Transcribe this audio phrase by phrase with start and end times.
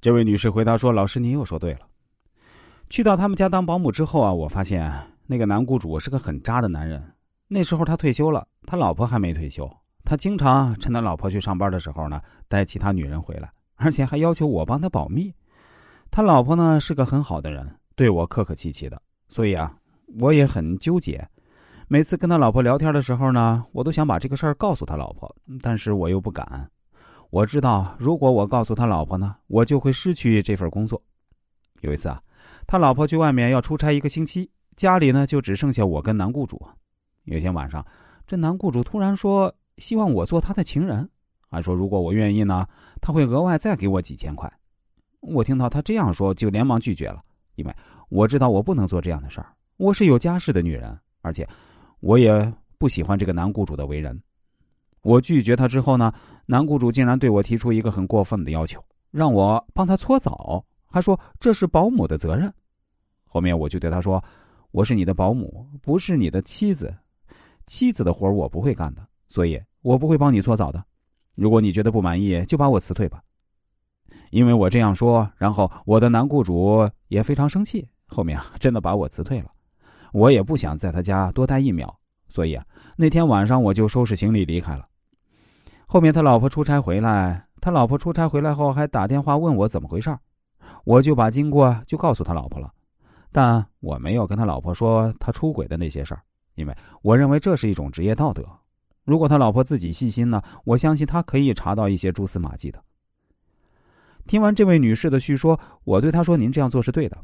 [0.00, 1.80] 这位女士回答说：“老师，您又说对了。”
[2.88, 4.90] 去到他们家当保姆之后啊，我发现
[5.26, 7.02] 那个男雇主是个很渣的男人。
[7.48, 9.70] 那时候他退休了，他老婆还没退休。
[10.02, 12.18] 他经常趁他老婆去上班的时候呢，
[12.48, 15.30] 带其他女人回来，而且还要求我帮他保密。
[16.10, 19.76] 他老婆呢是个很好的人，对我客客气气的，所以啊，
[20.18, 21.28] 我也很纠结。
[21.88, 26.70] 每次跟他老婆聊天的时候呢，我都想把这个事儿告诉他老婆，但是我又不敢。
[27.30, 31.00] 我知道，如果我告诉他老婆呢，我就会失去这份工作。
[31.80, 32.22] 有一次啊，
[32.66, 36.60] 他老婆去外面要出差一个星期，家里呢就只剩下我跟男雇主。
[37.24, 37.84] 有一天晚上，
[38.26, 39.52] 这男雇主突然说。
[39.78, 41.08] 希望我做他的情人，
[41.50, 42.66] 还说如果我愿意呢，
[43.00, 44.52] 他会额外再给我几千块。
[45.20, 47.22] 我听到他这样说，就连忙拒绝了，
[47.54, 47.74] 因为
[48.10, 49.46] 我知道我不能做这样的事儿。
[49.78, 51.48] 我是有家室的女人，而且
[52.00, 54.20] 我也不喜欢这个男雇主的为人。
[55.02, 56.12] 我拒绝他之后呢，
[56.46, 62.52] 男雇主竟然对我提出一个很过分的要求，让我帮他搓澡，还说这是保姆的责任。
[63.24, 64.22] 后面我就对他说
[64.72, 66.94] ：“我是你的保姆，不是你的妻子，
[67.66, 70.84] 妻子的活我不会干的，所以。”我不会帮你搓澡的，
[71.34, 73.22] 如果你觉得不满意，就把我辞退吧。
[74.30, 79.50] 因为我这样说，然后我的男雇主也非常生气，后面真的把我辞退了。
[80.12, 82.62] 我也不想在他家多待一秒，所以啊，
[82.94, 84.86] 那天晚上我就收拾行李离开了。
[85.92, 90.16] 后面他老婆出差回来，他老婆出差回来后还打电话问我怎么回事
[90.84, 92.72] 我就把经过就告诉他老婆了，
[93.32, 96.22] 但我没有跟他老婆说他出轨的那些事儿，
[96.54, 98.46] 因为我认为这是一种职业道德。
[99.02, 102.80] 如果他老婆自己细心呢，我相信他可以查到一些蛛丝马迹的。
[104.28, 107.18] 听完这位女士的叙说，我对她说：“您这样做是对的。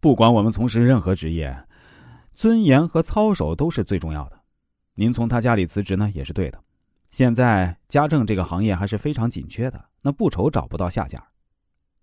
[0.00, 1.54] 不管我们从事任何职业，
[2.32, 4.40] 尊严和操守都是最重要的。
[4.94, 6.58] 您从他家里辞职呢，也是对的。
[7.10, 11.22] 现在家政这个行业还是非常紧缺的，那不愁找不到下家。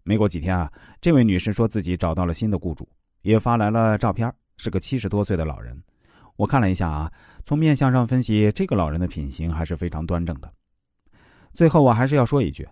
[0.04, 2.88] 没过几天啊，这位女士说自己找到了新的雇主，
[3.22, 5.82] 也发来了照片，是个七十多岁的老人。”
[6.38, 7.12] 我看了一下啊，
[7.44, 10.54] 从面相上分析，这个老人的品行还是非常端正的。
[11.54, 12.68] 最后，我还是要说一句，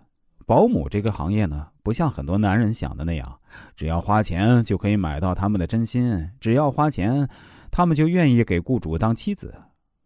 [0.46, 3.40] 保姆这个行业呢，不像很多男人想的那样，
[3.74, 7.28] 只要花钱就可以买到他们的真心，只要花钱，
[7.72, 9.52] 他们就愿意给雇主当妻子。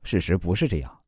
[0.02, 0.99] 事实不是这样，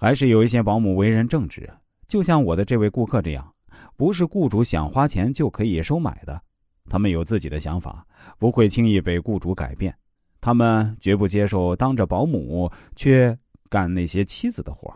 [0.00, 1.70] 还是有一些保姆为人正直，
[2.08, 3.52] 就像我的这位顾客这样，
[3.98, 6.40] 不是雇主想花钱就可以收买的，
[6.88, 8.02] 他们有自己的想法，
[8.38, 9.94] 不会轻易被雇主改变。
[10.40, 13.38] 他们绝不接受当着保姆却
[13.68, 14.90] 干那些妻子的活